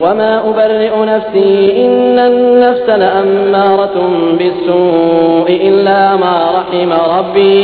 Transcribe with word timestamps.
وما 0.00 0.32
أبرئ 0.48 0.94
نفسي 1.04 1.52
إن 1.84 2.18
النفس 2.20 2.88
لأمارة 2.88 3.96
بالسوء 4.38 5.48
إلا 5.68 6.16
ما 6.16 6.34
رحم 6.58 6.90
ربي 7.16 7.56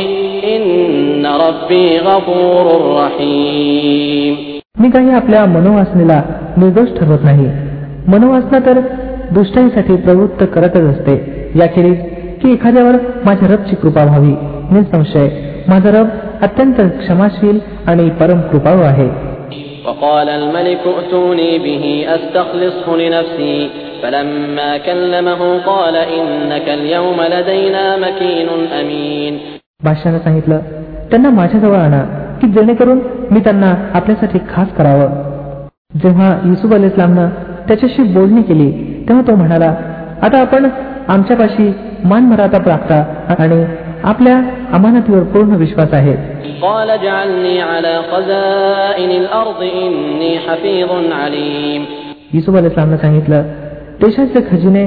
إن 0.55 1.27
ربي 1.45 1.87
غفور 1.99 2.67
رحيم 3.01 4.35
मी 4.81 4.91
काही 4.91 5.11
आपल्या 5.15 5.45
मनोवासनेला 5.47 6.21
निर्दोष 6.57 6.89
ठरवत 6.99 7.25
नाही 7.25 7.49
मनोवासना 8.09 8.59
तर 8.67 8.81
दुष्टाईसाठी 9.33 9.97
प्रवृत्त 9.97 10.45
करतच 10.55 10.89
असते 10.93 11.17
याखेरीज 11.57 11.99
की 12.43 12.53
एखाद्यावर 12.53 12.97
माझ्या 13.25 13.49
रबची 13.49 13.77
कृपा 13.83 14.05
व्हावी 14.05 14.35
निसंशय 14.71 15.29
माझा 15.69 15.91
रब 15.99 16.09
अत्यंत 16.43 16.81
क्षमाशील 17.01 17.59
आणि 17.87 18.09
परम 18.21 18.41
कृपाळू 18.53 18.83
आहे 18.83 19.09
وقال 19.87 20.29
الملك 20.29 20.85
ائتوني 20.87 21.59
به 21.59 21.85
أستخلصه 22.15 22.97
لنفسي 22.97 23.71
فلما 24.03 24.71
كلمه 24.79 25.59
قال 25.59 25.97
إنك 25.97 26.69
اليوم 26.69 27.19
لدينا 27.23 27.85
مكين 27.97 28.49
أمين 28.81 29.35
बादशाने 29.85 30.19
सांगितलं 30.19 30.59
त्यांना 31.11 31.31
माझ्याजवळ 31.31 31.77
आणा 31.77 32.03
की 32.43 32.47
जेणेकरून 32.49 32.99
मी 33.31 33.41
त्यांना 33.41 33.75
आपल्यासाठी 33.95 34.39
खास 34.55 34.69
करावं 34.79 35.09
जेव्हा 36.03 36.29
युसुफ 36.45 36.73
अल 36.75 36.85
इस्लामनं 36.85 37.29
त्याच्याशी 37.69 38.03
बोलणी 38.03 38.43
केली 38.43 38.71
तेव्हा 39.09 39.27
तो 39.27 39.35
म्हणाला 39.37 39.75
आता 40.23 40.41
आपण 40.41 40.69
आमच्यापाशी 41.09 41.73
मान 42.05 42.23
मराता 42.23 42.59
प्राप्ता 42.59 43.03
आणि 43.39 43.65
आपल्या 44.07 44.37
अमानतीवर 44.73 45.23
पूर्ण 45.33 45.57
विश्वास 45.65 45.95
आहे 45.95 46.15
قال 46.63 46.91
اجعلني 46.91 47.57
على 47.63 47.95
خزائن 48.11 49.11
الأرض 49.23 49.61
إني 49.83 50.33
حفيظ 50.39 50.91
عليم 51.13 51.83
युसुफ 52.35 52.55
अल 52.57 52.67
इस्लामनं 52.67 52.97
सांगितलं 52.97 53.43
देशाचे 54.01 54.41
खजिने 54.51 54.85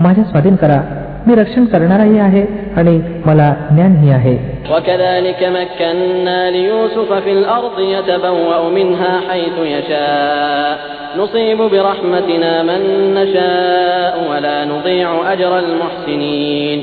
माझ्या 0.00 0.24
स्वाधीन 0.24 0.56
करा 0.56 0.80
मी 1.26 1.34
रक्षण 1.34 1.64
करणाराही 1.72 2.18
आहे 2.18 2.42
आणि 2.76 2.94
मला 3.26 3.48
ज्ञानही 3.70 4.10
आहे 4.10 4.36
وكذلك 4.72 5.40
مكنا 5.58 6.50
ليوسف 6.50 7.12
في 7.24 7.32
الأرض 7.32 7.76
يتبوأ 7.80 8.68
منها 8.78 9.12
حيث 9.28 9.56
يشاء 9.76 10.74
نصيب 11.16 11.58
برحمتنا 11.72 12.52
من 12.62 12.80
نشاء 13.14 14.14
ولا 14.30 14.64
نضيع 14.64 15.32
أجر 15.32 15.52
المحسنين 15.58 16.78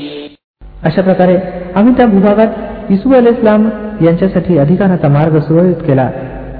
अशा 0.83 1.01
प्रकारे 1.01 1.37
आम्ही 1.75 1.93
त्या 1.97 2.05
भूभागात 2.05 2.47
इसू 2.89 3.13
अल 3.13 3.27
इस्लाम 3.27 3.69
यांच्यासाठी 4.01 4.57
अधिकाराचा 4.57 5.07
मार्ग 5.07 5.39
सुरळीत 5.39 5.75
केला. 5.75 6.09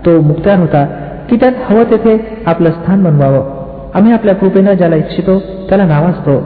तो 0.06 0.22
मुक्त्यार 0.22 0.60
होता 0.60 0.86
की 1.30 1.36
त्यात 1.36 1.52
हवं 1.70 1.84
तेथे 1.84 2.44
आपलं 2.46 2.70
स्थान 2.70 3.04
बनवावं. 3.04 3.66
आम्ही 3.96 4.14
आपल्या 4.14 4.36
कृपेनं 4.36 4.74
ज्याला 4.74 4.96
इच्छितो 4.96 5.40
त्याला 5.40 5.86
नावाजतो. 5.86 6.44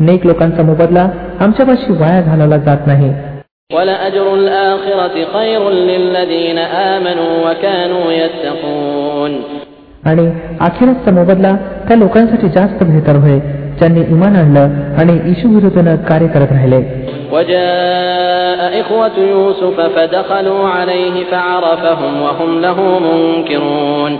नेक 0.00 0.26
लोकांचा 0.26 0.62
मोबदला 0.62 1.10
आमच्यापाशी 1.40 1.92
वाया 1.92 2.20
घालवला 2.20 2.56
जात 2.56 2.86
नाही. 2.86 3.14
आणि 10.04 10.32
अखेरचा 10.60 11.10
मोबदला 11.10 11.56
त्या 11.88 11.96
लोकांसाठी 11.96 12.48
जास्त 12.48 12.84
बेहतर 12.84 13.16
होईल 13.16 13.61
ज्यांनी 13.81 14.01
इमान 14.09 14.35
आणलं 14.35 14.69
आणि 14.99 15.13
इशू 15.31 15.47
विरुद्धनं 15.55 15.95
कार्य 16.09 16.27
करत 16.27 16.51
राहिले 16.51 16.81
وجاء 17.33 18.81
إخوة 18.81 19.15
يوسف 19.33 19.77
فدخلوا 19.95 20.63
عليه 20.69 21.15
فعرفهم 21.31 22.13
وهم 22.21 22.51
له 22.61 22.79
منكرون 22.99 24.11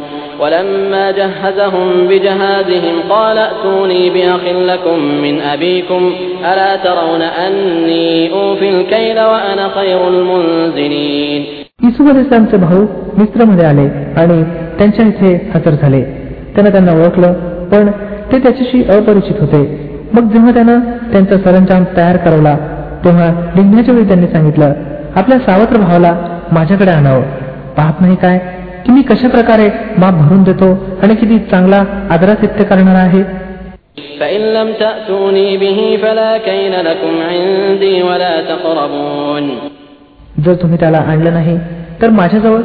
ولما 0.42 1.12
جهزهم 1.12 2.08
بجهازهم 2.10 2.96
قال 3.10 3.38
ائتوني 3.40 4.10
بأخ 4.10 4.44
لكم 4.72 5.00
من 5.24 5.36
أبيكم 5.42 6.02
ألا 6.42 6.76
ترون 6.76 7.22
أني 7.22 8.34
أوفي 8.34 8.70
الكيل 8.70 9.18
وأنا 9.32 9.66
خير 9.78 10.00
المنزلين 10.08 11.42
युसुफ 11.86 12.08
अल 12.10 12.20
इस्लामचे 12.20 12.58
भाऊ 12.58 12.82
मिस्रमध्ये 13.18 13.66
आले 13.66 13.88
आणि 14.20 14.38
त्यांच्या 14.78 15.06
इथे 15.06 15.30
हजर 15.54 15.74
झाले 15.82 16.02
त्यानं 16.56 16.72
त्यांना 16.72 16.92
ओळखलं 16.92 17.34
पण 17.72 17.90
ते 18.33 18.39
त्याच्याशी 18.39 18.85
अपरिचित 18.85 19.41
होते. 19.41 19.93
मग 20.13 20.33
जेव्हा 20.33 20.51
त्यानं 20.51 20.81
त्यांचा 20.81 21.39
सरंजाम 21.39 21.85
तयार 21.97 22.17
करवला 22.17 22.57
तेव्हा 23.05 23.53
निघण्याच्या 23.55 23.95
वेळी 23.95 24.07
त्यांनी 24.07 24.27
सांगितलं 24.27 24.73
आपल्या 25.17 25.39
सावत्र 25.39 25.77
भावाला 25.77 26.39
माझ्याकडे 26.53 26.91
आणावं. 26.91 27.23
पाहत 27.77 28.01
नाही 28.01 28.17
काय? 28.17 28.39
की 28.87 28.93
मी 28.93 29.03
कशा 29.03 29.29
प्रकारे 29.29 29.69
माप 29.99 30.15
भरून 30.15 30.43
देतो 30.43 30.87
आणि 31.03 31.15
किती 31.15 31.39
चांगला 31.39 31.85
आदरातिथ्य 32.11 32.65
करणार 32.65 32.95
आहे? 32.95 33.23
जर 40.45 40.55
तुम्ही 40.55 40.79
त्याला 40.81 40.99
आणलं 40.99 41.33
नाही 41.33 41.59
तर 42.03 42.11
माझ्याजवळ 42.11 42.61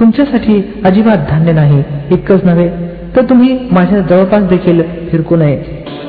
तुमच्यासाठी 0.00 0.82
अजिबात 0.84 1.16
धान्य 1.28 1.52
नाही 1.52 1.82
इतकंच 2.10 2.44
नव्हे. 2.44 2.91
तर 3.15 3.29
तुम्ही 3.29 3.57
माझ्या 3.71 3.99
जवळपास 4.09 4.43
देखील 4.53 4.81
फिरकू 5.11 5.35
नये 5.43 5.57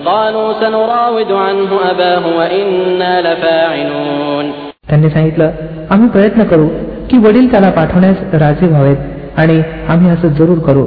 قالوا 0.07 0.53
سنراود 0.63 1.31
عنه 1.45 1.71
أباه 1.91 2.25
وإنا 2.39 3.13
لفاعلون 3.27 4.45
त्यांनी 4.89 5.09
सांगितलं 5.11 5.51
आम्ही 5.91 6.09
प्रयत्न 6.09 6.43
करू 6.45 6.69
की 7.11 7.19
वडील 7.25 7.51
त्याला 7.51 7.71
पाठवण्यास 7.71 8.17
राजी 8.35 8.67
व्हावेत 8.67 8.97
आणि 9.39 9.57
आम्ही 9.89 10.11
असं 10.11 10.29
जरूर 10.39 10.59
करू 10.69 10.85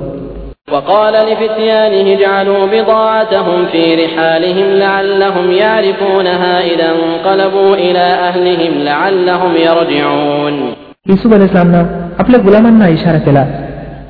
وقال 0.68 1.14
لفتيانه 1.14 2.06
اجعلوا 2.16 2.64
بضاعتهم 2.74 3.66
في 3.72 3.84
رحالهم 3.96 4.68
لعلهم 4.84 5.52
يعرفونها 5.52 6.54
إذا 6.72 6.90
انقلبوا 6.92 7.76
إلى 7.76 8.06
أهلهم 8.30 8.74
لعلهم 8.84 9.52
يرجعون 9.68 10.56
युसुफ 11.10 11.34
अल 11.34 11.42
इस्लामनं 11.42 11.84
आपल्या 12.20 12.40
गुलामांना 12.42 12.88
इशारा 12.88 13.20
केला 13.26 13.44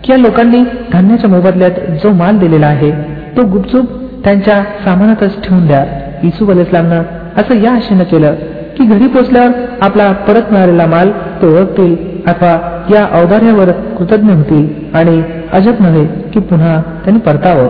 की 0.04 0.12
या 0.12 0.18
लोकांनी 0.18 0.64
धान्याच्या 0.94 1.30
मोबदल्यात 1.30 1.80
जो 2.04 2.12
माल 2.22 2.38
दिलेला 2.40 2.68
आहे 2.68 2.92
तो 3.38 3.46
गुपचूप 3.52 4.00
त्यांच्या 4.24 4.62
सामानातच 4.86 5.42
ठेवून 5.44 5.66
द्या 5.68 5.84
युसुफ 6.24 6.50
अल 6.50 6.60
इस्लामनं 6.62 7.04
असं 7.38 7.62
या 7.64 7.72
आशेनं 7.72 8.04
केलं 8.04 8.34
की 8.78 8.84
घरी 8.86 9.08
पोचल्यावर 9.08 9.52
आपला 9.82 10.12
परत 10.28 10.52
मिळालेला 10.52 10.86
माल 10.86 11.12
ते 11.42 11.48
ओळखतील 11.48 11.96
अथवा 12.28 12.58
या 12.90 13.06
औदार्यावर 13.22 13.72
कृतज्ञ 13.98 14.32
होतील 14.32 14.68
आणि 14.98 15.22
अजब 15.54 15.82
नव्हे 15.82 16.06
की 16.34 16.40
पुन्हा 16.50 16.82
त्यांनी 17.04 17.20
परतावं 17.22 17.70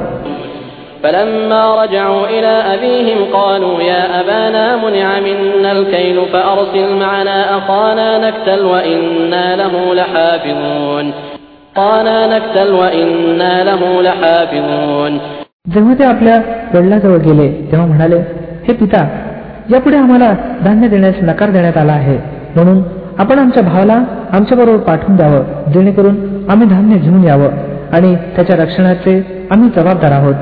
فلما 1.04 1.84
رجعوا 1.84 2.28
إلى 2.28 2.54
أبيهم 2.76 3.20
قالوا 3.34 3.82
يا 3.82 4.04
أبانا 4.20 4.66
منع 4.78 5.08
منا 5.20 5.72
الكيل 5.72 6.18
فأرسل 6.34 6.90
معنا 6.96 7.58
أخانا 7.58 8.10
نكتل 8.26 8.66
وإنا 8.66 9.56
له 9.56 9.74
لحافظون 9.96 11.06
जेव्हा 15.75 15.95
ते 15.95 16.05
आपल्या 16.05 16.41
वडिलाजवळ 16.75 17.17
गेले 17.17 17.69
तेव्हा 17.73 17.87
म्हणाले 17.87 18.17
हे 18.69 18.73
पिता 18.73 19.07
यापुढे 19.71 19.97
आम्हाला 19.97 20.33
धान्य 20.65 20.89
देण्यास 20.89 21.15
नकार 21.23 21.51
देण्यात 21.51 21.77
आला 21.77 21.93
आहे. 21.93 22.19
म्हणून 22.57 22.83
आपण 23.19 23.39
आमच्या 23.39 23.63
भावाला 23.63 24.03
आमच्या 24.33 24.59
बरोबर 24.59 24.77
पाठवून 24.77 25.17
द्यावं 25.17 25.73
जेणेकरून 25.73 26.17
आम्ही 26.51 26.67
धान्य 26.69 26.97
घेऊन 26.97 27.25
यावं 27.25 27.49
आणि 27.93 28.15
त्याच्या 28.15 28.57
रक्षणाचे 28.57 29.47
आम्ही 29.51 29.71
जबाबदार 29.77 30.13
आहोत. 30.13 30.35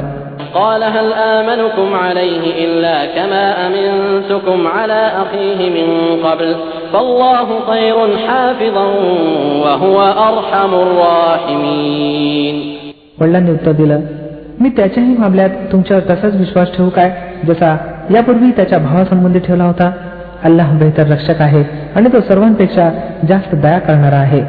قال 0.54 0.84
هل 0.84 1.14
آمنكم 1.14 1.94
عليه 1.96 2.44
إلا 2.66 3.06
كما 3.16 3.68
أمنتكم 3.68 4.68
على 4.68 5.12
أخيه 5.24 5.60
من 5.70 5.88
قبل 6.24 6.56
فالله 6.94 7.48
خير 7.68 7.98
حافظا 8.18 8.86
وهو 9.64 9.98
أرحم 10.30 10.74
الراحمين 10.76 12.56
वडिलांनी 13.22 13.52
उत्तर 13.52 13.72
दिलं 13.72 14.00
मी 14.62 14.70
त्याच्याही 14.70 15.16
मामल्यात 15.18 15.50
तुमच्यावर 15.72 16.04
तसाच 16.10 16.36
विश्वास 16.36 16.68
ठेवू 16.76 16.90
काय 16.90 17.10
जसा 17.48 17.76
यापूर्वी 18.12 18.52
त्याच्या 18.52 18.80
भावासंबंधी 18.80 19.40
ठेवला 19.40 19.64
होता 19.64 19.92
अल्लाह 20.44 20.72
बेहतर 20.80 21.08
रक्षक 21.08 21.42
आहे 21.42 21.64
आणि 21.96 22.10
तो 22.14 22.20
सर्वांपेक्षा 22.28 22.90
जास्त 23.30 23.56
दया 23.56 23.80
करणारा 23.80 24.18
आहे 24.18 24.42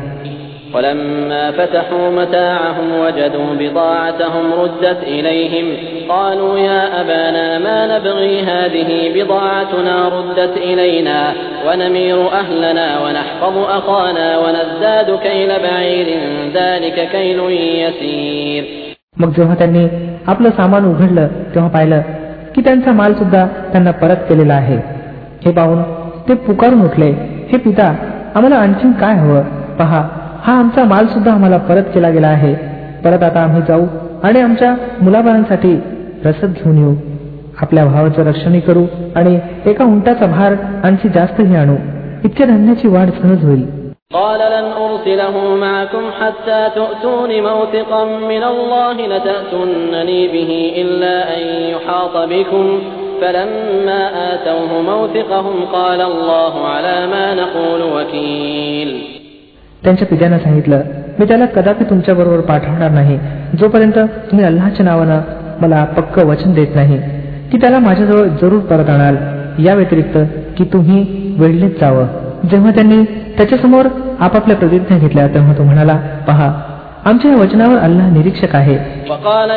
ولما 0.74 1.50
فتحوا 1.50 2.10
متاعهم 2.10 2.88
وجدوا 3.00 3.54
بضاعتهم 3.60 4.44
ردت 4.52 5.02
إليهم 5.02 5.66
قالوا 6.08 6.58
يا 6.58 7.00
أبانا 7.00 7.58
ما 7.58 7.98
نبغي 7.98 8.42
هذه 8.42 8.90
بضاعتنا 9.14 10.08
ردت 10.08 10.56
إلينا 10.56 11.32
ونمير 11.66 12.18
أهلنا 12.32 12.88
ونحفظ 13.00 13.56
أخانا 13.58 14.38
ونزداد 14.38 15.18
كيل 15.18 15.48
بعير 15.48 16.08
ذلك 16.54 17.08
كيل 17.12 17.38
يسير 17.84 18.64
मग 19.20 19.32
जेव्हा 19.36 19.54
त्यांनी 19.54 19.84
आपलं 20.26 20.50
सामान 20.50 20.84
उघडलं 20.84 21.26
तेव्हा 21.54 21.70
पाहिलं 21.70 22.00
की 22.54 22.60
त्यांचा 22.60 22.92
माल 22.92 23.14
सुद्धा 23.14 23.46
त्यांना 23.72 23.90
परत 23.90 24.20
केलेला 24.28 24.54
आहे 24.54 24.76
हे 25.44 25.52
पाहून 25.52 25.82
ते 26.28 26.34
पुकारून 26.46 26.84
उठले 26.84 27.10
हे 27.52 27.58
पिता 27.58 27.88
आम्हाला 28.34 28.56
आणखीन 28.56 28.92
काय 28.92 29.14
हवं 29.14 29.42
पहा 29.78 30.02
हा 30.44 30.58
आमचा 30.58 30.84
माल 30.84 31.06
सुद्धा 31.06 31.32
आम्हाला 31.32 31.56
परत 31.68 31.90
केला 31.94 32.10
गेला 32.10 32.28
आहे 32.28 32.54
परत 33.04 33.22
आता 33.22 33.40
आम्ही 33.40 33.62
जाऊ 33.68 33.86
आणि 34.22 34.40
आमच्या 34.40 34.74
मुलाबाळांसाठी 35.02 35.74
रसद 36.24 36.52
घेऊन 36.54 36.78
येऊ 36.78 36.94
आपल्या 37.62 37.84
भावाचं 37.84 38.24
रक्षणही 38.24 38.60
करू 38.60 38.84
आणि 39.16 39.38
एका 39.66 39.84
उंटाचा 39.84 40.26
भार 40.26 40.54
आणखी 40.84 41.08
जास्तही 41.08 41.56
आणू 41.56 41.76
इतक्या 42.24 42.46
धान्याची 42.46 42.88
वाढ 42.88 43.10
सहज 43.20 43.44
होईल 43.44 43.68
قال 44.10 44.40
لن 44.40 44.64
أرسله 44.84 45.34
معكم 45.56 46.04
حتى 46.20 46.60
تؤتون 46.74 47.30
موثقا 47.42 48.04
من 48.04 48.42
الله 48.44 48.96
لتأتونني 49.06 50.28
به 50.28 50.50
إلا 50.76 51.14
أن 51.34 51.42
يحاط 51.70 52.16
بكم 52.28 52.66
فلما 53.20 54.02
آتوه 54.32 54.70
موثقهم 54.82 55.64
قال 55.72 56.00
الله 56.02 56.54
على 56.66 57.06
ما 57.06 57.34
نقول 57.34 57.80
وكيل 57.94 58.90
त्यांच्या 59.84 60.06
पित्यानं 60.08 60.38
सांगितलं 60.38 60.82
मी 61.18 61.24
त्याला 61.24 61.46
कदापि 61.46 61.84
तुमच्या 61.84 62.14
बरोबर 62.14 62.40
पाठवणार 62.40 62.90
नाही 62.90 63.18
जोपर्यंत 63.58 63.98
तुम्ही 63.98 64.44
अल्लाच्या 64.44 64.84
नावानं 64.84 65.20
मला 65.60 65.84
पक्क 65.84 66.18
वचन 66.18 66.54
देत 66.54 66.74
नाही 66.74 66.98
की 67.50 67.58
त्याला 67.58 67.78
माझ्याजवळ 67.78 68.26
जरूर 68.42 68.58
परत 68.58 68.90
आणाल 68.90 69.16
या 69.64 69.74
व्यतिरिक्त 69.74 70.18
की 70.58 70.64
तुम्ही 70.64 71.06
वेळलेच 71.38 71.80
जावं 71.80 72.06
जेव्हा 72.50 72.70
त्यांनी 72.70 73.04
त्याच्यासमोर 73.36 73.86
आपापल्या 74.20 74.56
प्रतिज्ञा 74.56 74.98
घेतल्या 74.98 75.26
तेव्हा 75.26 75.52
तो 75.58 75.62
म्हणाला 75.62 75.96
पहा 76.26 76.52
आमच्या 77.04 77.30
या 77.30 77.36
वचनावर 77.36 77.78
अल्लाह 77.78 78.10
निरीक्षक 78.10 78.54
आहे 78.54 78.78
وقال 79.10 79.50